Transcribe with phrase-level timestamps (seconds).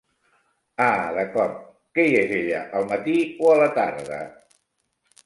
[0.85, 1.59] Ah d'acord,
[1.97, 3.19] que hi és ella al matí
[3.49, 4.19] o a la tarda?